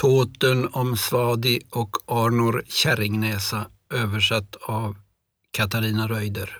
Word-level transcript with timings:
Tåten 0.00 0.68
om 0.72 0.96
Svadi 0.96 1.60
och 1.70 1.96
Arnor 2.06 2.64
Kärringnäsa 2.68 3.66
översatt 3.90 4.56
av 4.62 4.96
Katarina 5.50 6.08
Röjder. 6.08 6.58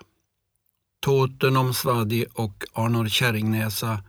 Tåten 1.02 1.56
om 1.56 1.74
Svadi 1.74 2.26
och 2.34 2.64
Arnor 2.72 3.08
Kärringnäsa 3.08 4.02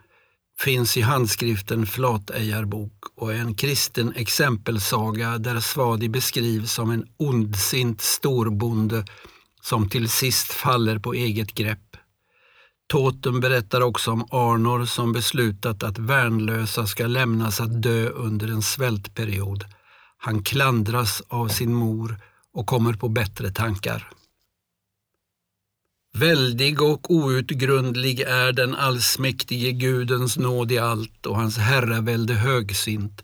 finns 0.60 0.98
i 0.98 1.02
handskriften 1.02 1.86
Flatejarbok 1.86 2.94
och 3.16 3.34
är 3.34 3.38
en 3.38 3.56
kristen 3.56 4.14
exempelsaga 4.16 5.38
där 5.38 5.60
Svadi 5.60 6.10
beskrivs 6.10 6.72
som 6.72 6.92
en 6.92 7.08
ondsint 7.18 8.02
storbonde 8.02 9.06
som 9.62 9.90
till 9.90 10.10
sist 10.10 10.52
faller 10.52 11.00
på 11.00 11.14
eget 11.14 11.54
grepp. 11.54 11.98
Tåten 12.92 13.40
berättar 13.40 13.82
också 13.82 14.12
om 14.12 14.28
Arnor 14.32 14.86
som 14.86 15.14
beslutat 15.14 15.84
att 15.84 16.00
värnlösa 16.00 16.88
ska 16.88 17.08
lämnas 17.08 17.62
att 17.62 17.82
dö 17.82 18.10
under 18.10 18.48
en 18.48 18.62
svältperiod. 18.62 19.66
Han 20.18 20.44
klandras 20.44 21.24
av 21.28 21.48
sin 21.48 21.74
mor 21.74 22.18
och 22.54 22.68
kommer 22.68 22.94
på 22.94 23.10
bättre 23.10 23.52
tankar. 23.52 24.10
Väldig 26.14 26.82
och 26.82 27.12
outgrundlig 27.12 28.20
är 28.20 28.52
den 28.52 28.76
allsmäktige 28.76 29.72
Gudens 29.72 30.38
nåd 30.38 30.72
i 30.72 30.78
allt 30.78 31.26
och 31.26 31.36
hans 31.36 31.58
herravälde 31.58 32.34
högsint 32.34 33.24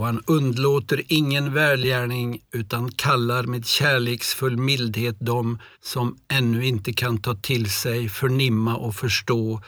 och 0.00 0.06
han 0.06 0.22
undlåter 0.26 1.02
ingen 1.08 1.54
välgärning 1.54 2.42
utan 2.52 2.92
kallar 2.92 3.42
med 3.42 3.66
kärleksfull 3.66 4.56
mildhet 4.56 5.20
dem 5.20 5.58
som 5.80 6.16
ännu 6.28 6.66
inte 6.66 6.92
kan 6.92 7.22
ta 7.22 7.34
till 7.34 7.70
sig, 7.70 8.08
förnimma 8.08 8.76
och 8.76 8.94
förstå, 8.94 9.62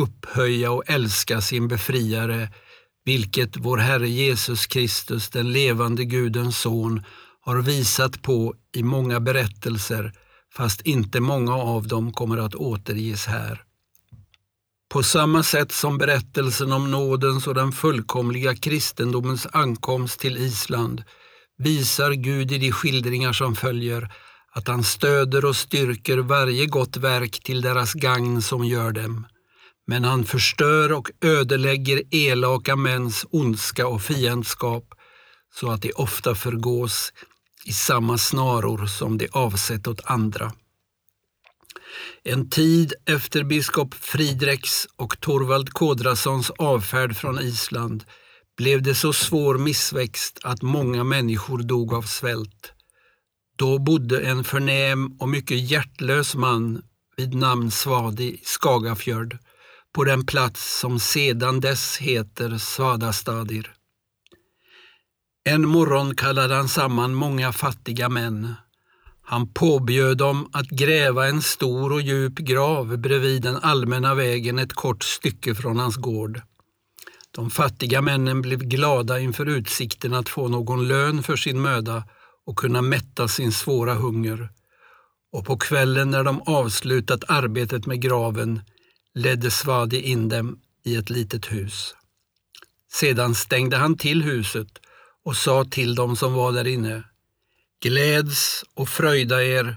upphöja 0.00 0.70
och 0.70 0.82
älska 0.86 1.40
sin 1.40 1.68
befriare, 1.68 2.48
vilket 3.04 3.56
vår 3.56 3.78
Herre 3.78 4.08
Jesus 4.08 4.66
Kristus, 4.66 5.28
den 5.28 5.52
levande 5.52 6.04
Gudens 6.04 6.58
son, 6.58 7.02
har 7.40 7.62
visat 7.62 8.22
på 8.22 8.54
i 8.76 8.82
många 8.82 9.20
berättelser, 9.20 10.12
fast 10.52 10.80
inte 10.80 11.20
många 11.20 11.54
av 11.54 11.88
dem 11.88 12.12
kommer 12.12 12.38
att 12.38 12.54
återges 12.54 13.26
här. 13.26 13.65
På 14.88 15.02
samma 15.02 15.42
sätt 15.42 15.72
som 15.72 15.98
berättelsen 15.98 16.72
om 16.72 16.90
nådens 16.90 17.46
och 17.46 17.54
den 17.54 17.72
fullkomliga 17.72 18.56
kristendomens 18.56 19.46
ankomst 19.52 20.20
till 20.20 20.36
Island 20.36 21.02
visar 21.58 22.12
Gud 22.12 22.52
i 22.52 22.58
de 22.58 22.72
skildringar 22.72 23.32
som 23.32 23.56
följer 23.56 24.12
att 24.52 24.68
han 24.68 24.84
stöder 24.84 25.44
och 25.44 25.56
styrker 25.56 26.18
varje 26.18 26.66
gott 26.66 26.96
verk 26.96 27.42
till 27.44 27.60
deras 27.60 27.92
gagn 27.92 28.42
som 28.42 28.64
gör 28.64 28.92
dem. 28.92 29.26
Men 29.86 30.04
han 30.04 30.24
förstör 30.24 30.92
och 30.92 31.10
ödelägger 31.20 32.02
elaka 32.10 32.76
mäns 32.76 33.26
ondska 33.30 33.86
och 33.86 34.02
fiendskap 34.02 34.84
så 35.54 35.70
att 35.70 35.82
de 35.82 35.92
ofta 35.92 36.34
förgås 36.34 37.12
i 37.64 37.72
samma 37.72 38.18
snaror 38.18 38.86
som 38.86 39.18
de 39.18 39.28
avsett 39.32 39.86
åt 39.86 40.00
andra. 40.04 40.52
En 42.24 42.50
tid 42.50 42.94
efter 43.06 43.44
biskop 43.44 43.94
Fridreks 43.94 44.86
och 44.96 45.20
Torvald 45.20 45.70
Kodrasons 45.70 46.50
avfärd 46.50 47.16
från 47.16 47.40
Island 47.40 48.04
blev 48.56 48.82
det 48.82 48.94
så 48.94 49.12
svår 49.12 49.58
missväxt 49.58 50.38
att 50.42 50.62
många 50.62 51.04
människor 51.04 51.58
dog 51.58 51.94
av 51.94 52.02
svält. 52.02 52.72
Då 53.58 53.78
bodde 53.78 54.20
en 54.20 54.44
förnäm 54.44 55.16
och 55.18 55.28
mycket 55.28 55.70
hjärtlös 55.70 56.34
man 56.34 56.82
vid 57.16 57.34
namn 57.34 57.70
Svadi 57.70 58.24
i 58.24 58.40
Skagafjörd 58.44 59.38
på 59.94 60.04
den 60.04 60.26
plats 60.26 60.80
som 60.80 61.00
sedan 61.00 61.60
dess 61.60 61.96
heter 61.96 62.58
Svadastadir. 62.58 63.72
En 65.44 65.68
morgon 65.68 66.14
kallade 66.14 66.54
han 66.54 66.68
samman 66.68 67.14
många 67.14 67.52
fattiga 67.52 68.08
män 68.08 68.54
han 69.28 69.48
påbjöd 69.48 70.18
dem 70.18 70.48
att 70.52 70.68
gräva 70.68 71.28
en 71.28 71.42
stor 71.42 71.92
och 71.92 72.00
djup 72.00 72.34
grav 72.34 72.98
bredvid 72.98 73.42
den 73.42 73.56
allmänna 73.56 74.14
vägen 74.14 74.58
ett 74.58 74.72
kort 74.72 75.04
stycke 75.04 75.54
från 75.54 75.78
hans 75.78 75.96
gård. 75.96 76.40
De 77.30 77.50
fattiga 77.50 78.02
männen 78.02 78.42
blev 78.42 78.58
glada 78.58 79.20
inför 79.20 79.46
utsikten 79.46 80.14
att 80.14 80.28
få 80.28 80.48
någon 80.48 80.88
lön 80.88 81.22
för 81.22 81.36
sin 81.36 81.62
möda 81.62 82.04
och 82.46 82.56
kunna 82.56 82.82
mätta 82.82 83.28
sin 83.28 83.52
svåra 83.52 83.94
hunger. 83.94 84.48
Och 85.32 85.46
på 85.46 85.56
kvällen 85.56 86.10
när 86.10 86.24
de 86.24 86.42
avslutat 86.42 87.24
arbetet 87.28 87.86
med 87.86 88.02
graven 88.02 88.60
ledde 89.14 89.50
Svadi 89.50 90.00
in 90.00 90.28
dem 90.28 90.58
i 90.84 90.96
ett 90.96 91.10
litet 91.10 91.52
hus. 91.52 91.94
Sedan 92.92 93.34
stängde 93.34 93.76
han 93.76 93.96
till 93.96 94.22
huset 94.22 94.68
och 95.24 95.36
sa 95.36 95.64
till 95.64 95.94
dem 95.94 96.16
som 96.16 96.32
var 96.32 96.52
där 96.52 96.66
inne 96.66 97.04
Gläds 97.80 98.64
och 98.74 98.88
fröjda 98.88 99.44
er, 99.44 99.76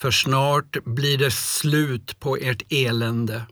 för 0.00 0.10
snart 0.10 0.84
blir 0.84 1.18
det 1.18 1.30
slut 1.30 2.20
på 2.20 2.36
ert 2.36 2.72
elände. 2.72 3.46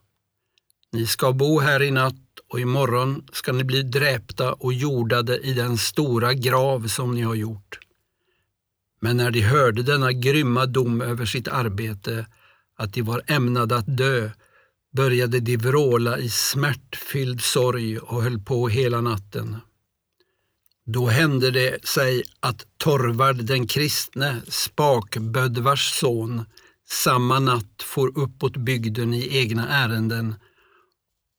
Ni 0.93 1.07
ska 1.07 1.33
bo 1.33 1.61
här 1.61 1.83
i 1.83 1.91
natt 1.91 2.15
och 2.49 2.61
imorgon 2.61 3.29
ska 3.33 3.53
ni 3.53 3.65
bli 3.65 3.83
dräpta 3.83 4.53
och 4.53 4.73
jordade 4.73 5.39
i 5.39 5.55
den 5.55 5.79
stora 5.79 6.35
grav 6.35 6.89
som 6.89 7.15
ni 7.15 7.23
har 7.23 7.35
gjort. 7.35 7.79
Men 9.01 9.17
när 9.17 9.31
de 9.31 9.41
hörde 9.41 9.83
denna 9.83 10.13
grymma 10.13 10.67
dom 10.67 11.01
över 11.01 11.27
sitt 11.27 11.49
arbete, 11.49 12.27
att 12.77 12.93
de 12.93 13.03
var 13.03 13.23
ämnade 13.27 13.77
att 13.77 13.97
dö, 13.97 14.31
började 14.93 15.41
de 15.41 15.57
vråla 15.57 16.19
i 16.19 16.31
smärtfylld 16.31 17.41
sorg 17.41 17.99
och 17.99 18.23
höll 18.23 18.39
på 18.39 18.69
hela 18.69 19.01
natten. 19.01 19.57
Då 20.91 21.07
hände 21.07 21.51
det 21.51 21.89
sig 21.89 22.23
att 22.41 22.67
Torvard 22.77 23.45
den 23.45 23.67
kristne, 23.67 24.43
Spakbödvars 24.49 26.01
son, 26.01 26.45
samma 26.89 27.39
natt 27.39 27.83
for 27.83 28.19
uppåt 28.19 28.57
bygden 28.57 29.15
i 29.15 29.37
egna 29.39 29.69
ärenden 29.69 30.35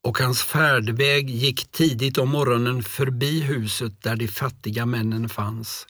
och 0.03 0.19
hans 0.19 0.43
färdväg 0.43 1.29
gick 1.29 1.71
tidigt 1.71 2.17
om 2.17 2.29
morgonen 2.29 2.83
förbi 2.83 3.41
huset 3.41 4.01
där 4.01 4.15
de 4.15 4.27
fattiga 4.27 4.85
männen 4.85 5.29
fanns. 5.29 5.87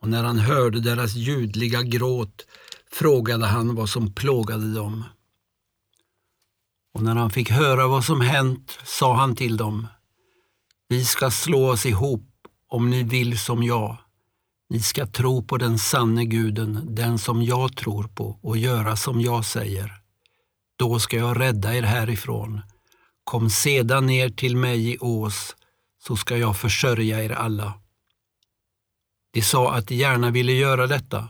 Och 0.00 0.08
när 0.08 0.24
han 0.24 0.38
hörde 0.38 0.80
deras 0.80 1.14
ljudliga 1.14 1.82
gråt 1.82 2.46
frågade 2.92 3.46
han 3.46 3.74
vad 3.74 3.88
som 3.88 4.14
plågade 4.14 4.74
dem. 4.74 5.04
Och 6.94 7.02
när 7.02 7.14
han 7.14 7.30
fick 7.30 7.50
höra 7.50 7.86
vad 7.86 8.04
som 8.04 8.20
hänt 8.20 8.78
sa 8.84 9.14
han 9.16 9.36
till 9.36 9.56
dem, 9.56 9.86
vi 10.88 11.04
ska 11.04 11.30
slå 11.30 11.70
oss 11.70 11.86
ihop 11.86 12.27
om 12.68 12.90
ni 12.90 13.02
vill 13.02 13.38
som 13.38 13.62
jag. 13.62 13.96
Ni 14.70 14.80
ska 14.80 15.06
tro 15.06 15.42
på 15.42 15.56
den 15.56 15.78
sanne 15.78 16.24
guden, 16.24 16.94
den 16.94 17.18
som 17.18 17.42
jag 17.42 17.76
tror 17.76 18.04
på 18.04 18.38
och 18.42 18.56
göra 18.56 18.96
som 18.96 19.20
jag 19.20 19.44
säger. 19.44 19.92
Då 20.76 20.98
ska 20.98 21.16
jag 21.16 21.40
rädda 21.40 21.74
er 21.74 21.82
härifrån. 21.82 22.60
Kom 23.24 23.50
sedan 23.50 24.06
ner 24.06 24.28
till 24.28 24.56
mig 24.56 24.92
i 24.92 24.98
Ås, 24.98 25.56
så 26.02 26.16
ska 26.16 26.36
jag 26.36 26.56
försörja 26.56 27.24
er 27.24 27.30
alla. 27.30 27.74
De 29.30 29.42
sa 29.42 29.74
att 29.74 29.86
de 29.86 29.94
gärna 29.94 30.30
ville 30.30 30.52
göra 30.52 30.86
detta. 30.86 31.28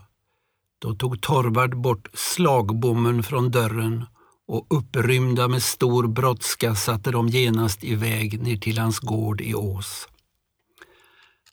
Då 0.78 0.94
tog 0.94 1.22
Torvard 1.22 1.76
bort 1.76 2.08
slagbommen 2.14 3.22
från 3.22 3.50
dörren 3.50 4.04
och 4.48 4.66
upprymda 4.70 5.48
med 5.48 5.62
stor 5.62 6.06
brådska 6.06 6.74
satte 6.74 7.10
de 7.10 7.28
genast 7.28 7.84
iväg 7.84 8.42
ner 8.42 8.56
till 8.56 8.78
hans 8.78 8.98
gård 8.98 9.40
i 9.40 9.54
Ås. 9.54 10.08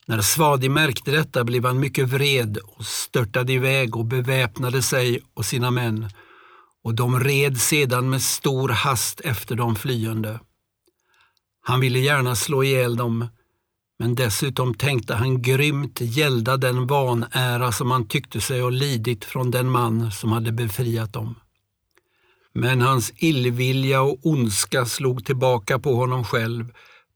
När 0.08 0.22
Svadi 0.22 0.70
märkte 0.70 1.12
detta 1.12 1.44
blev 1.44 1.66
han 1.66 1.80
mycket 1.80 2.10
vred 2.10 2.58
och 2.58 2.86
störtade 2.86 3.54
iväg 3.54 3.96
och 3.96 4.06
beväpnade 4.06 4.82
sig 4.82 5.22
och 5.34 5.46
sina 5.46 5.72
män 5.72 6.10
och 6.84 6.96
de 6.96 7.20
red 7.20 7.58
sedan 7.58 8.10
med 8.10 8.22
stor 8.22 8.70
hast 8.70 9.20
efter 9.20 9.56
de 9.56 9.76
flyende. 9.76 10.40
Han 11.62 11.80
ville 11.80 12.00
gärna 12.00 12.36
slå 12.36 12.64
ihjäl 12.64 12.96
dem, 12.96 13.28
men 14.00 14.16
dessutom 14.16 14.74
tänkte 14.74 15.16
han 15.16 15.42
grymt 15.42 16.02
gälda 16.02 16.58
den 16.58 16.88
vanära 16.88 17.72
som 17.72 17.92
han 17.92 18.08
tyckte 18.08 18.42
sig 18.42 18.62
ha 18.62 18.70
lidit 18.70 19.26
från 19.26 19.52
den 19.52 19.70
man 19.70 20.12
som 20.12 20.32
hade 20.32 20.52
befriat 20.52 21.14
dem. 21.14 21.36
Men 22.54 22.82
hans 22.82 23.14
illvilja 23.16 24.02
och 24.02 24.20
ondska 24.24 24.86
slog 24.86 25.26
tillbaka 25.26 25.80
på 25.80 25.96
honom 25.96 26.24
själv 26.24 26.74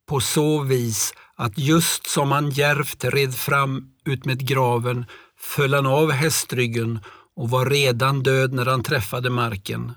på 0.08 0.20
så 0.20 0.64
vis 0.64 1.14
att 1.40 1.58
just 1.58 2.08
som 2.08 2.32
han 2.32 2.50
järvt 2.50 3.04
red 3.04 3.36
fram 3.36 3.88
utmed 4.06 4.48
graven 4.48 5.06
föll 5.38 5.74
han 5.74 5.86
av 5.86 6.12
hästryggen 6.12 7.00
och 7.36 7.50
var 7.50 7.66
redan 7.66 8.24
död 8.24 8.54
när 8.54 8.66
han 8.66 8.84
träffade 8.84 9.30
marken. 9.30 9.92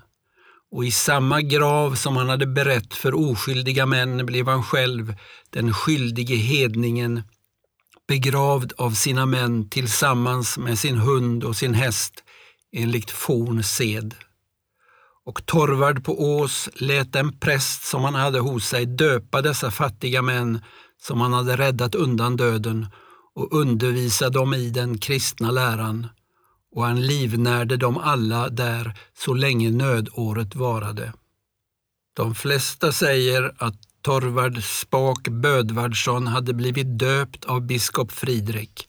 Och 0.71 0.85
i 0.85 0.91
samma 0.91 1.41
grav 1.41 1.95
som 1.95 2.17
han 2.17 2.29
hade 2.29 2.47
berett 2.47 2.93
för 2.93 3.13
oskyldiga 3.31 3.85
män 3.85 4.25
blev 4.25 4.47
han 4.47 4.63
själv, 4.63 5.15
den 5.49 5.73
skyldige 5.73 6.35
hedningen, 6.35 7.23
begravd 8.07 8.73
av 8.77 8.91
sina 8.91 9.25
män 9.25 9.69
tillsammans 9.69 10.57
med 10.57 10.79
sin 10.79 10.97
hund 10.97 11.43
och 11.43 11.55
sin 11.55 11.73
häst 11.73 12.13
enligt 12.71 13.11
forn 13.11 13.63
sed. 13.63 14.15
Och 15.25 15.45
Torvard 15.45 16.03
på 16.03 16.21
Ås 16.21 16.69
lät 16.75 17.15
en 17.15 17.37
präst 17.37 17.83
som 17.83 18.03
han 18.03 18.15
hade 18.15 18.39
hos 18.39 18.67
sig 18.67 18.85
döpa 18.85 19.41
dessa 19.41 19.71
fattiga 19.71 20.21
män 20.21 20.61
som 21.01 21.21
han 21.21 21.33
hade 21.33 21.57
räddat 21.57 21.95
undan 21.95 22.35
döden 22.37 22.87
och 23.35 23.53
undervisa 23.53 24.29
dem 24.29 24.53
i 24.53 24.69
den 24.69 24.97
kristna 24.97 25.51
läran 25.51 26.07
och 26.75 26.83
han 26.83 27.01
livnärde 27.01 27.77
dem 27.77 27.97
alla 27.97 28.49
där 28.49 28.93
så 29.17 29.33
länge 29.33 29.71
nödåret 29.71 30.55
varade. 30.55 31.13
De 32.15 32.35
flesta 32.35 32.91
säger 32.91 33.53
att 33.57 33.75
Torvard 34.01 34.63
Spak 34.63 35.27
Bödvardsson 35.27 36.27
hade 36.27 36.53
blivit 36.53 36.99
döpt 36.99 37.45
av 37.45 37.61
biskop 37.61 38.11
Fridrik, 38.11 38.87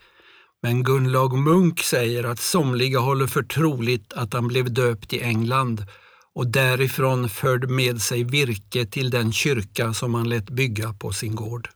men 0.63 0.83
Gunlag 0.83 1.39
Munk 1.39 1.81
säger 1.81 2.25
att 2.25 2.39
somliga 2.39 2.99
håller 2.99 3.27
för 3.27 3.43
troligt 3.43 4.13
att 4.13 4.33
han 4.33 4.49
blev 4.49 4.73
döpt 4.73 5.13
i 5.13 5.21
England 5.21 5.87
och 6.35 6.47
därifrån 6.47 7.29
förde 7.29 7.67
med 7.67 8.03
sig 8.03 8.25
virke 8.25 8.87
till 8.87 9.11
den 9.11 9.33
kyrka 9.33 9.95
som 9.95 10.15
han 10.15 10.29
lät 10.29 10.51
bygga 10.51 10.93
på 10.93 11.13
sin 11.13 11.35
gård. 11.35 11.69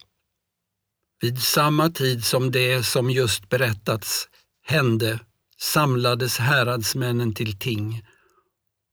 Vid 1.20 1.42
samma 1.42 1.90
tid 1.90 2.24
som 2.24 2.50
det 2.50 2.86
som 2.86 3.10
just 3.10 3.48
berättats 3.48 4.28
hände 4.62 5.20
samlades 5.60 6.38
häradsmännen 6.38 7.34
till 7.34 7.58
ting 7.58 8.02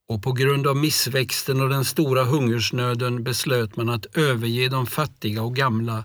och 0.07 0.23
på 0.23 0.31
grund 0.31 0.67
av 0.67 0.77
missväxten 0.77 1.61
och 1.61 1.69
den 1.69 1.85
stora 1.85 2.23
hungersnöden 2.23 3.23
beslöt 3.23 3.75
man 3.75 3.89
att 3.89 4.17
överge 4.17 4.69
de 4.69 4.87
fattiga 4.87 5.41
och 5.41 5.55
gamla 5.55 6.03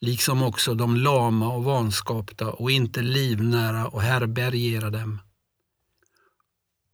liksom 0.00 0.42
också 0.42 0.74
de 0.74 0.96
lama 0.96 1.48
och 1.48 1.64
vanskapta 1.64 2.50
och 2.50 2.70
inte 2.70 3.02
livnära 3.02 3.86
och 3.86 4.02
härbärgera 4.02 4.90
dem. 4.90 5.18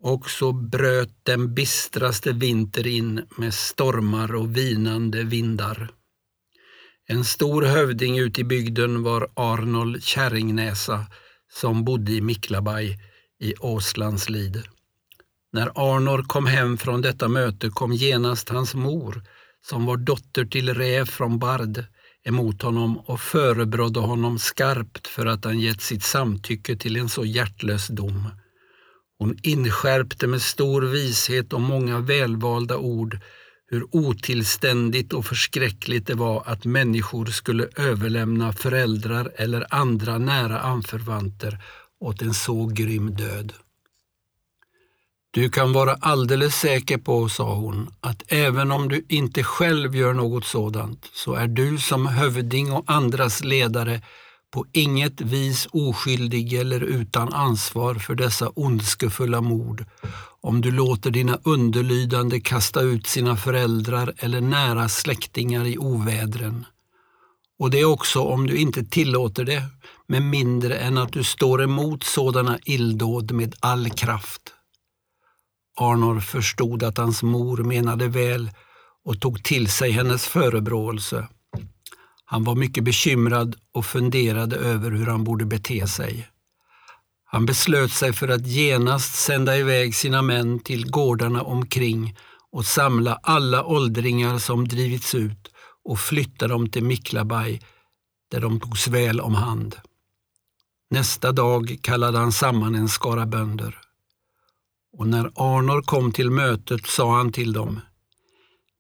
Och 0.02 0.30
så 0.30 0.52
bröt 0.52 1.12
den 1.22 1.54
bistraste 1.54 2.32
vinter 2.32 2.86
in 2.86 3.26
med 3.36 3.54
stormar 3.54 4.34
och 4.34 4.56
vinande 4.56 5.22
vindar. 5.22 5.90
En 7.06 7.24
stor 7.24 7.62
hövding 7.62 8.18
ute 8.18 8.40
i 8.40 8.44
bygden 8.44 9.02
var 9.02 9.28
Arnold 9.34 10.02
Kärringnäsa 10.02 11.06
som 11.52 11.84
bodde 11.84 12.12
i 12.12 12.20
Miklabaj 12.20 12.98
i 13.40 13.54
Åslandslid. 13.60 14.62
När 15.52 15.70
Arnor 15.74 16.22
kom 16.22 16.46
hem 16.46 16.78
från 16.78 17.02
detta 17.02 17.28
möte 17.28 17.68
kom 17.68 17.92
genast 17.92 18.48
hans 18.48 18.74
mor, 18.74 19.22
som 19.66 19.86
var 19.86 19.96
dotter 19.96 20.44
till 20.44 20.74
Räv 20.74 21.04
från 21.04 21.38
Bard, 21.38 21.84
emot 22.24 22.62
honom 22.62 22.98
och 22.98 23.20
förebrådde 23.20 24.00
honom 24.00 24.38
skarpt 24.38 25.06
för 25.06 25.26
att 25.26 25.44
han 25.44 25.60
gett 25.60 25.80
sitt 25.80 26.02
samtycke 26.02 26.76
till 26.76 26.96
en 26.96 27.08
så 27.08 27.24
hjärtlös 27.24 27.88
dom. 27.88 28.28
Hon 29.18 29.36
inskärpte 29.42 30.26
med 30.26 30.42
stor 30.42 30.82
vishet 30.82 31.52
och 31.52 31.60
många 31.60 31.98
välvalda 31.98 32.76
ord 32.76 33.18
hur 33.70 33.86
otillständigt 33.90 35.12
och 35.12 35.26
förskräckligt 35.26 36.06
det 36.06 36.14
var 36.14 36.42
att 36.46 36.64
människor 36.64 37.26
skulle 37.26 37.68
överlämna 37.76 38.52
föräldrar 38.52 39.32
eller 39.36 39.74
andra 39.74 40.18
nära 40.18 40.60
anförvanter 40.60 41.58
åt 42.00 42.22
en 42.22 42.34
så 42.34 42.66
grym 42.66 43.14
död. 43.14 43.52
Du 45.30 45.50
kan 45.50 45.72
vara 45.72 45.94
alldeles 45.94 46.56
säker 46.56 46.98
på, 46.98 47.28
sa 47.28 47.54
hon, 47.54 47.90
att 48.00 48.22
även 48.28 48.72
om 48.72 48.88
du 48.88 49.06
inte 49.08 49.42
själv 49.44 49.96
gör 49.96 50.14
något 50.14 50.44
sådant 50.44 51.10
så 51.12 51.34
är 51.34 51.46
du 51.46 51.78
som 51.78 52.06
hövding 52.06 52.72
och 52.72 52.84
andras 52.86 53.44
ledare 53.44 54.02
på 54.50 54.66
inget 54.72 55.20
vis 55.20 55.68
oskyldig 55.72 56.52
eller 56.52 56.80
utan 56.80 57.32
ansvar 57.32 57.94
för 57.94 58.14
dessa 58.14 58.50
ondskefulla 58.54 59.40
mord 59.40 59.84
om 60.40 60.60
du 60.60 60.70
låter 60.70 61.10
dina 61.10 61.38
underlydande 61.44 62.40
kasta 62.40 62.80
ut 62.80 63.06
sina 63.06 63.36
föräldrar 63.36 64.14
eller 64.16 64.40
nära 64.40 64.88
släktingar 64.88 65.64
i 65.66 65.78
ovädren. 65.78 66.66
Och 67.58 67.70
det 67.70 67.80
är 67.80 67.84
också 67.84 68.20
om 68.20 68.46
du 68.46 68.56
inte 68.56 68.84
tillåter 68.84 69.44
det 69.44 69.62
med 70.06 70.22
mindre 70.22 70.76
än 70.76 70.98
att 70.98 71.12
du 71.12 71.24
står 71.24 71.62
emot 71.62 72.02
sådana 72.02 72.58
illdåd 72.64 73.32
med 73.32 73.54
all 73.60 73.90
kraft. 73.90 74.42
Arnor 75.76 76.20
förstod 76.20 76.82
att 76.82 76.98
hans 76.98 77.22
mor 77.22 77.56
menade 77.56 78.08
väl 78.08 78.50
och 79.04 79.20
tog 79.20 79.44
till 79.44 79.68
sig 79.68 79.90
hennes 79.90 80.26
förebråelse. 80.26 81.28
Han 82.30 82.44
var 82.44 82.54
mycket 82.54 82.84
bekymrad 82.84 83.56
och 83.72 83.86
funderade 83.86 84.56
över 84.56 84.90
hur 84.90 85.06
han 85.06 85.25
borde 85.25 85.44
bete 85.44 85.88
sig. 85.88 86.28
Han 87.25 87.46
beslöt 87.46 87.92
sig 87.92 88.12
för 88.12 88.28
att 88.28 88.46
genast 88.46 89.14
sända 89.14 89.58
iväg 89.58 89.94
sina 89.94 90.22
män 90.22 90.58
till 90.58 90.90
gårdarna 90.90 91.42
omkring 91.42 92.16
och 92.52 92.64
samla 92.64 93.20
alla 93.22 93.64
åldringar 93.64 94.38
som 94.38 94.69
drivits 94.69 95.14
ut 95.14 95.50
och 95.84 95.98
flytta 95.98 96.48
dem 96.48 96.70
till 96.70 96.84
Miklabaj 96.84 97.60
där 98.30 98.40
de 98.40 98.60
togs 98.60 98.88
väl 98.88 99.20
om 99.20 99.34
hand. 99.34 99.76
Nästa 100.90 101.32
dag 101.32 101.78
kallade 101.82 102.19
han 102.19 102.32
samman 102.32 102.75
en 102.75 102.88
skara 102.88 103.26
bönder. 103.26 103.78
Och 104.98 105.06
när 105.06 105.30
Arnor 105.34 105.82
kom 105.82 106.12
till 106.12 106.30
mötet 106.30 106.86
sa 106.86 107.16
han 107.16 107.32
till 107.32 107.52
dem 107.52 107.80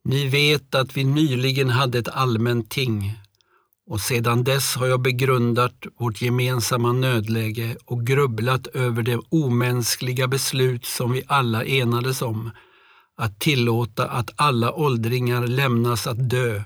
Ni 0.04 0.28
vet 0.28 0.74
att 0.74 0.96
vi 0.96 1.04
nyligen 1.04 1.70
hade 1.70 1.98
ett 1.98 2.08
allmänt 2.08 2.70
ting 2.70 3.18
och 3.88 4.00
sedan 4.00 4.44
dess 4.44 4.76
har 4.76 4.86
jag 4.86 5.02
begrundat 5.02 5.74
vårt 5.98 6.22
gemensamma 6.22 6.92
nödläge 6.92 7.76
och 7.84 8.06
grubblat 8.06 8.66
över 8.66 9.02
det 9.02 9.20
omänskliga 9.28 10.28
beslut 10.28 10.84
som 10.84 11.12
vi 11.12 11.22
alla 11.26 11.64
enades 11.64 12.22
om, 12.22 12.50
att 13.16 13.40
tillåta 13.40 14.08
att 14.08 14.30
alla 14.36 14.72
åldringar 14.72 15.46
lämnas 15.46 16.06
att 16.06 16.30
dö, 16.30 16.62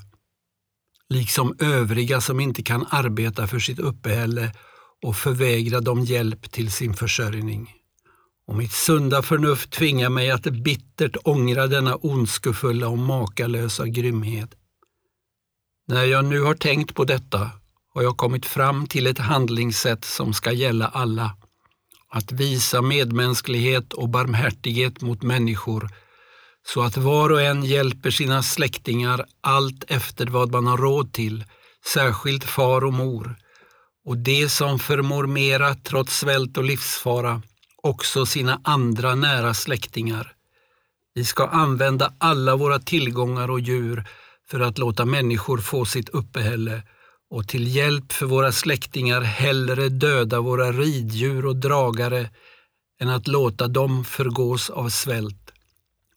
liksom 1.08 1.54
övriga 1.58 2.20
som 2.20 2.40
inte 2.40 2.62
kan 2.62 2.86
arbeta 2.90 3.46
för 3.46 3.58
sitt 3.58 3.78
uppehälle 3.78 4.52
och 5.02 5.16
förvägra 5.16 5.80
dem 5.80 6.04
hjälp 6.04 6.50
till 6.50 6.72
sin 6.72 6.94
försörjning. 6.94 7.70
Och 8.46 8.56
mitt 8.56 8.72
sunda 8.72 9.22
förnuft 9.22 9.70
tvingar 9.70 10.10
mig 10.10 10.30
att 10.30 10.42
bittert 10.42 11.16
ångra 11.24 11.66
denna 11.66 11.96
ondskefulla 11.96 12.88
och 12.88 12.98
makalösa 12.98 13.86
grymhet. 13.86 14.54
När 15.92 16.04
jag 16.04 16.24
nu 16.24 16.40
har 16.40 16.54
tänkt 16.54 16.94
på 16.94 17.04
detta 17.04 17.50
har 17.94 18.02
jag 18.02 18.16
kommit 18.16 18.46
fram 18.46 18.86
till 18.86 19.06
ett 19.06 19.18
handlingssätt 19.18 20.04
som 20.04 20.34
ska 20.34 20.52
gälla 20.52 20.86
alla. 20.86 21.36
Att 22.10 22.32
visa 22.32 22.82
medmänsklighet 22.82 23.92
och 23.92 24.08
barmhärtighet 24.08 25.00
mot 25.00 25.22
människor 25.22 25.90
så 26.66 26.82
att 26.82 26.96
var 26.96 27.30
och 27.30 27.42
en 27.42 27.64
hjälper 27.64 28.10
sina 28.10 28.42
släktingar 28.42 29.26
allt 29.40 29.84
efter 29.88 30.26
vad 30.26 30.52
man 30.52 30.66
har 30.66 30.76
råd 30.76 31.12
till, 31.12 31.44
särskilt 31.94 32.44
far 32.44 32.84
och 32.84 32.94
mor, 32.94 33.36
och 34.04 34.16
det 34.16 34.48
som 34.48 34.78
förmår 34.78 35.26
mera 35.26 35.74
trots 35.74 36.18
svält 36.18 36.56
och 36.56 36.64
livsfara, 36.64 37.42
också 37.82 38.26
sina 38.26 38.60
andra 38.64 39.14
nära 39.14 39.54
släktingar. 39.54 40.32
Vi 41.14 41.24
ska 41.24 41.46
använda 41.46 42.12
alla 42.18 42.56
våra 42.56 42.78
tillgångar 42.78 43.50
och 43.50 43.60
djur 43.60 44.04
för 44.52 44.60
att 44.60 44.78
låta 44.78 45.04
människor 45.04 45.58
få 45.58 45.84
sitt 45.84 46.08
uppehälle 46.08 46.82
och 47.30 47.48
till 47.48 47.76
hjälp 47.76 48.12
för 48.12 48.26
våra 48.26 48.52
släktingar 48.52 49.20
hellre 49.20 49.88
döda 49.88 50.40
våra 50.40 50.72
riddjur 50.72 51.46
och 51.46 51.56
dragare 51.56 52.30
än 53.00 53.08
att 53.08 53.28
låta 53.28 53.68
dem 53.68 54.04
förgås 54.04 54.70
av 54.70 54.88
svält. 54.88 55.52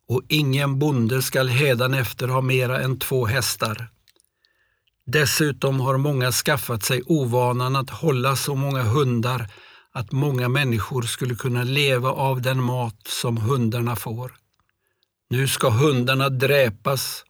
Och 0.08 0.22
ingen 0.30 0.80
bonde 0.80 1.22
skall 1.22 1.50
hädanefter 1.50 2.28
ha 2.28 2.42
mera 2.42 2.82
än 2.82 3.00
två 3.00 3.26
hästar. 3.26 3.90
Dessutom 5.06 5.80
har 5.80 5.98
många 5.98 6.32
skaffat 6.32 6.84
sig 6.84 7.02
ovanan 7.06 7.76
att 7.76 7.90
hålla 7.90 8.36
så 8.36 8.56
många 8.56 8.84
hundar 8.84 9.48
att 9.94 10.12
många 10.12 10.50
människor 10.50 11.02
skulle 11.02 11.36
kunna 11.36 11.64
leva 11.64 12.12
av 12.12 12.42
den 12.42 12.64
mat 12.64 13.08
som 13.08 13.38
hundarna 13.38 13.96
får. 13.96 14.36
Nu 15.30 15.48
ska 15.48 15.70
hundarna 15.70 16.30
dräpas 16.30 17.25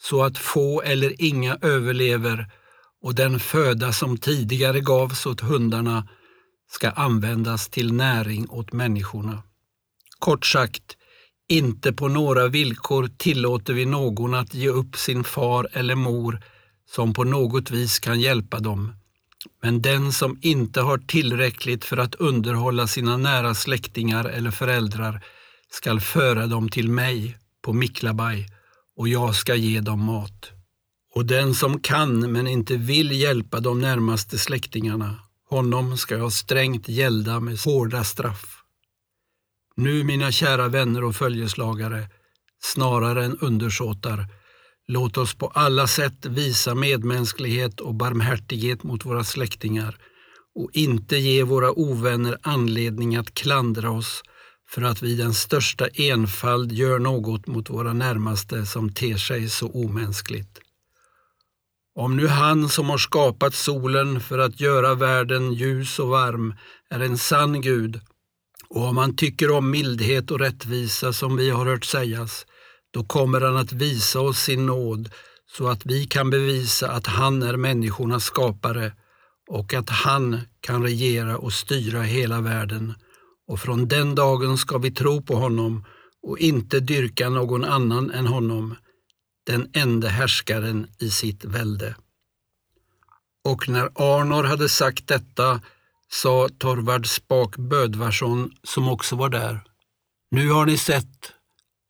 så 0.00 0.22
att 0.22 0.38
få 0.38 0.82
eller 0.82 1.22
inga 1.22 1.58
överlever 1.62 2.46
och 3.02 3.14
den 3.14 3.40
föda 3.40 3.92
som 3.92 4.18
tidigare 4.18 4.80
gavs 4.80 5.26
åt 5.26 5.40
hundarna 5.40 6.08
ska 6.70 6.90
användas 6.90 7.68
till 7.68 7.92
näring 7.92 8.46
åt 8.50 8.72
människorna. 8.72 9.42
Kort 10.18 10.46
sagt, 10.46 10.96
inte 11.48 11.92
på 11.92 12.08
några 12.08 12.48
villkor 12.48 13.10
tillåter 13.16 13.72
vi 13.72 13.86
någon 13.86 14.34
att 14.34 14.54
ge 14.54 14.68
upp 14.68 14.96
sin 14.96 15.24
far 15.24 15.68
eller 15.72 15.94
mor 15.94 16.40
som 16.90 17.14
på 17.14 17.24
något 17.24 17.70
vis 17.70 17.98
kan 17.98 18.20
hjälpa 18.20 18.58
dem. 18.58 18.94
Men 19.62 19.82
den 19.82 20.12
som 20.12 20.38
inte 20.42 20.80
har 20.80 20.98
tillräckligt 20.98 21.84
för 21.84 21.96
att 21.96 22.14
underhålla 22.14 22.86
sina 22.86 23.16
nära 23.16 23.54
släktingar 23.54 24.24
eller 24.24 24.50
föräldrar 24.50 25.24
skall 25.70 26.00
föra 26.00 26.46
dem 26.46 26.68
till 26.68 26.90
mig 26.90 27.38
på 27.62 27.72
Miklabaj 27.72 28.46
och 28.98 29.08
jag 29.08 29.34
ska 29.34 29.54
ge 29.54 29.80
dem 29.80 30.00
mat. 30.00 30.50
Och 31.14 31.26
den 31.26 31.54
som 31.54 31.80
kan 31.80 32.32
men 32.32 32.46
inte 32.46 32.76
vill 32.76 33.12
hjälpa 33.12 33.60
de 33.60 33.80
närmaste 33.80 34.38
släktingarna, 34.38 35.16
honom 35.50 35.98
ska 35.98 36.16
jag 36.16 36.32
strängt 36.32 36.88
gälda 36.88 37.40
med 37.40 37.58
hårda 37.58 38.04
straff. 38.04 38.62
Nu, 39.76 40.04
mina 40.04 40.32
kära 40.32 40.68
vänner 40.68 41.04
och 41.04 41.16
följeslagare, 41.16 42.08
snarare 42.62 43.24
än 43.24 43.38
undersåtar, 43.38 44.26
låt 44.88 45.16
oss 45.16 45.34
på 45.34 45.46
alla 45.46 45.86
sätt 45.86 46.26
visa 46.26 46.74
medmänsklighet 46.74 47.80
och 47.80 47.94
barmhärtighet 47.94 48.82
mot 48.82 49.04
våra 49.04 49.24
släktingar 49.24 49.98
och 50.54 50.70
inte 50.72 51.16
ge 51.16 51.42
våra 51.42 51.72
ovänner 51.72 52.38
anledning 52.42 53.16
att 53.16 53.34
klandra 53.34 53.90
oss 53.90 54.22
för 54.68 54.82
att 54.82 55.02
vi 55.02 55.14
den 55.14 55.34
största 55.34 55.86
enfald 55.88 56.72
gör 56.72 56.98
något 56.98 57.46
mot 57.46 57.70
våra 57.70 57.92
närmaste 57.92 58.66
som 58.66 58.92
ter 58.92 59.16
sig 59.16 59.48
så 59.48 59.68
omänskligt. 59.68 60.60
Om 61.94 62.16
nu 62.16 62.28
han 62.28 62.68
som 62.68 62.90
har 62.90 62.98
skapat 62.98 63.54
solen 63.54 64.20
för 64.20 64.38
att 64.38 64.60
göra 64.60 64.94
världen 64.94 65.52
ljus 65.52 65.98
och 65.98 66.08
varm 66.08 66.54
är 66.90 67.00
en 67.00 67.18
sann 67.18 67.60
Gud 67.60 68.00
och 68.68 68.84
om 68.84 68.96
han 68.96 69.16
tycker 69.16 69.50
om 69.50 69.70
mildhet 69.70 70.30
och 70.30 70.40
rättvisa 70.40 71.12
som 71.12 71.36
vi 71.36 71.50
har 71.50 71.66
hört 71.66 71.84
sägas, 71.84 72.46
då 72.90 73.04
kommer 73.04 73.40
han 73.40 73.56
att 73.56 73.72
visa 73.72 74.20
oss 74.20 74.38
sin 74.38 74.66
nåd 74.66 75.10
så 75.50 75.68
att 75.68 75.86
vi 75.86 76.06
kan 76.06 76.30
bevisa 76.30 76.90
att 76.90 77.06
han 77.06 77.42
är 77.42 77.56
människornas 77.56 78.24
skapare 78.24 78.92
och 79.48 79.74
att 79.74 79.90
han 79.90 80.40
kan 80.60 80.82
regera 80.82 81.38
och 81.38 81.52
styra 81.52 82.02
hela 82.02 82.40
världen. 82.40 82.94
Och 83.48 83.60
från 83.60 83.88
den 83.88 84.14
dagen 84.14 84.58
ska 84.58 84.78
vi 84.78 84.90
tro 84.90 85.22
på 85.22 85.34
honom 85.34 85.84
och 86.22 86.38
inte 86.38 86.80
dyrka 86.80 87.28
någon 87.28 87.64
annan 87.64 88.10
än 88.10 88.26
honom, 88.26 88.74
den 89.46 89.70
enda 89.72 90.08
härskaren 90.08 90.86
i 90.98 91.10
sitt 91.10 91.44
välde. 91.44 91.94
Och 93.44 93.68
när 93.68 93.90
Arnor 93.94 94.44
hade 94.44 94.68
sagt 94.68 95.06
detta 95.06 95.60
sa 96.10 96.48
Torvard 96.58 97.06
Spak 97.06 97.56
Bödvarsson 97.56 98.50
som 98.62 98.88
också 98.88 99.16
var 99.16 99.28
där. 99.28 99.60
Nu 100.30 100.50
har 100.50 100.66
ni 100.66 100.76
sett, 100.76 101.32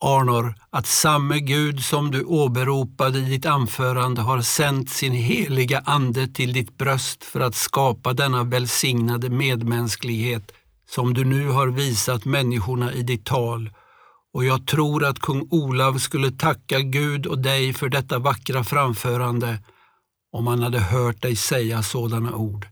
Arnor, 0.05 0.55
att 0.71 0.87
samme 0.87 1.41
Gud 1.41 1.85
som 1.85 2.11
du 2.11 2.25
åberopade 2.25 3.19
i 3.19 3.23
ditt 3.23 3.47
anförande 3.47 4.21
har 4.21 4.41
sänt 4.41 4.91
sin 4.91 5.12
heliga 5.12 5.83
ande 5.85 6.29
till 6.29 6.53
ditt 6.53 6.79
bröst 6.79 7.25
för 7.25 7.41
att 7.41 7.55
skapa 7.55 8.12
denna 8.12 8.45
välsignade 8.45 9.31
medmänsklighet 9.31 10.53
som 10.90 11.14
du 11.14 11.25
nu 11.25 11.49
har 11.49 11.68
visat 11.68 12.25
människorna 12.25 12.92
i 12.92 13.02
ditt 13.02 13.25
tal. 13.25 13.71
Och 14.33 14.45
jag 14.45 14.66
tror 14.66 15.04
att 15.04 15.18
kung 15.18 15.49
Olav 15.50 15.99
skulle 15.99 16.30
tacka 16.30 16.80
Gud 16.80 17.26
och 17.26 17.38
dig 17.38 17.73
för 17.73 17.88
detta 17.88 18.18
vackra 18.18 18.64
framförande 18.64 19.59
om 20.33 20.47
han 20.47 20.62
hade 20.62 20.80
hört 20.80 21.23
dig 21.23 21.37
säga 21.37 21.83
sådana 21.83 22.35
ord. 22.35 22.66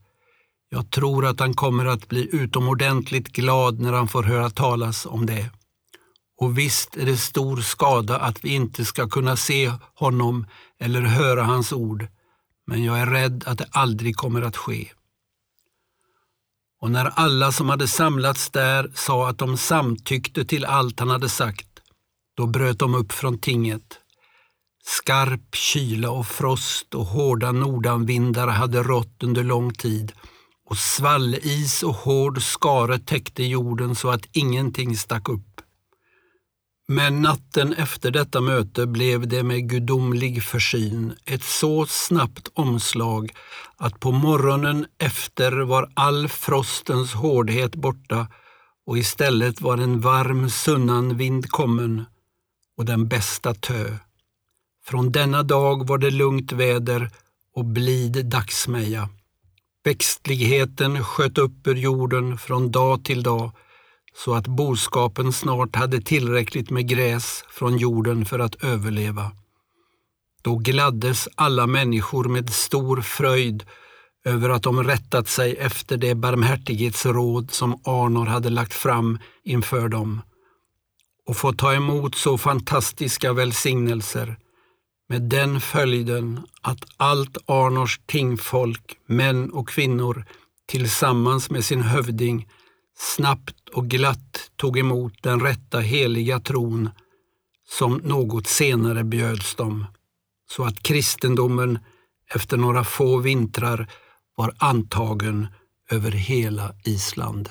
Jag 0.68 0.90
tror 0.90 1.26
att 1.26 1.40
han 1.40 1.54
kommer 1.54 1.86
att 1.86 2.08
bli 2.08 2.28
utomordentligt 2.32 3.28
glad 3.28 3.80
när 3.80 3.92
han 3.92 4.08
får 4.08 4.22
höra 4.22 4.50
talas 4.50 5.06
om 5.06 5.26
det. 5.26 5.50
Och 6.40 6.58
visst 6.58 6.96
är 6.96 7.06
det 7.06 7.16
stor 7.16 7.56
skada 7.56 8.18
att 8.18 8.44
vi 8.44 8.54
inte 8.54 8.84
ska 8.84 9.08
kunna 9.08 9.36
se 9.36 9.72
honom 9.94 10.46
eller 10.80 11.00
höra 11.00 11.44
hans 11.44 11.72
ord, 11.72 12.06
men 12.66 12.84
jag 12.84 12.98
är 12.98 13.06
rädd 13.06 13.44
att 13.46 13.58
det 13.58 13.68
aldrig 13.70 14.16
kommer 14.16 14.42
att 14.42 14.56
ske. 14.56 14.88
Och 16.82 16.90
när 16.90 17.04
alla 17.04 17.52
som 17.52 17.68
hade 17.68 17.88
samlats 17.88 18.50
där 18.50 18.90
sa 18.94 19.28
att 19.28 19.38
de 19.38 19.56
samtyckte 19.56 20.44
till 20.44 20.64
allt 20.64 21.00
han 21.00 21.10
hade 21.10 21.28
sagt, 21.28 21.68
då 22.36 22.46
bröt 22.46 22.78
de 22.78 22.94
upp 22.94 23.12
från 23.12 23.38
tinget. 23.38 24.00
Skarp 24.84 25.54
kyla 25.54 26.10
och 26.10 26.26
frost 26.26 26.94
och 26.94 27.06
hårda 27.06 27.52
nordanvindar 27.52 28.48
hade 28.48 28.82
rått 28.82 29.22
under 29.22 29.44
lång 29.44 29.72
tid 29.72 30.12
och 30.70 30.76
svallis 30.76 31.82
och 31.82 31.94
hård 31.94 32.42
skare 32.42 32.98
täckte 32.98 33.44
jorden 33.44 33.94
så 33.94 34.10
att 34.10 34.28
ingenting 34.32 34.96
stack 34.96 35.28
upp. 35.28 35.60
Men 36.88 37.22
natten 37.22 37.72
efter 37.72 38.10
detta 38.10 38.40
möte 38.40 38.86
blev 38.86 39.28
det 39.28 39.42
med 39.42 39.70
gudomlig 39.70 40.42
försyn 40.42 41.14
ett 41.24 41.42
så 41.42 41.86
snabbt 41.86 42.48
omslag 42.54 43.32
att 43.76 44.00
på 44.00 44.12
morgonen 44.12 44.86
efter 44.98 45.52
var 45.52 45.90
all 45.94 46.28
frostens 46.28 47.12
hårdhet 47.12 47.74
borta 47.74 48.28
och 48.86 48.98
istället 48.98 49.60
var 49.60 49.78
en 49.78 50.00
varm 50.00 50.50
sunnanvind 50.50 51.48
kommen 51.48 52.04
och 52.76 52.84
den 52.84 53.08
bästa 53.08 53.54
tö. 53.54 53.98
Från 54.84 55.12
denna 55.12 55.42
dag 55.42 55.86
var 55.86 55.98
det 55.98 56.10
lugnt 56.10 56.52
väder 56.52 57.10
och 57.54 57.64
blid 57.64 58.26
dagsmeja. 58.26 59.08
Växtligheten 59.84 61.04
sköt 61.04 61.38
upp 61.38 61.66
ur 61.66 61.74
jorden 61.74 62.38
från 62.38 62.70
dag 62.70 63.04
till 63.04 63.22
dag 63.22 63.52
så 64.16 64.34
att 64.34 64.46
boskapen 64.46 65.32
snart 65.32 65.76
hade 65.76 66.00
tillräckligt 66.00 66.70
med 66.70 66.88
gräs 66.88 67.44
från 67.50 67.78
jorden 67.78 68.24
för 68.24 68.38
att 68.38 68.64
överleva. 68.64 69.30
Då 70.42 70.56
gladdes 70.56 71.28
alla 71.34 71.66
människor 71.66 72.24
med 72.24 72.50
stor 72.50 73.00
fröjd 73.00 73.64
över 74.24 74.50
att 74.50 74.62
de 74.62 74.84
rättat 74.84 75.28
sig 75.28 75.56
efter 75.56 75.96
det 75.96 76.14
barmhärtighetsråd 76.14 77.50
som 77.50 77.80
Arnor 77.84 78.26
hade 78.26 78.50
lagt 78.50 78.72
fram 78.72 79.18
inför 79.44 79.88
dem 79.88 80.22
och 81.26 81.36
fått 81.36 81.58
ta 81.58 81.74
emot 81.74 82.14
så 82.14 82.38
fantastiska 82.38 83.32
välsignelser 83.32 84.36
med 85.08 85.22
den 85.22 85.60
följden 85.60 86.40
att 86.62 86.84
allt 86.96 87.38
Arnors 87.46 88.00
tingfolk, 88.06 88.98
män 89.06 89.50
och 89.50 89.68
kvinnor, 89.68 90.24
tillsammans 90.66 91.50
med 91.50 91.64
sin 91.64 91.82
hövding 91.82 92.48
snabbt 92.98 93.68
och 93.68 93.88
glatt 93.88 94.50
tog 94.56 94.78
emot 94.78 95.22
den 95.22 95.40
rätta 95.40 95.80
heliga 95.80 96.40
tron 96.40 96.90
som 97.68 98.00
något 98.04 98.46
senare 98.46 99.04
bjöds 99.04 99.54
dem, 99.54 99.84
så 100.50 100.64
att 100.64 100.82
kristendomen 100.82 101.78
efter 102.34 102.56
några 102.56 102.84
få 102.84 103.18
vintrar 103.18 103.90
var 104.36 104.54
antagen 104.58 105.46
över 105.90 106.10
hela 106.10 106.74
Island. 106.84 107.48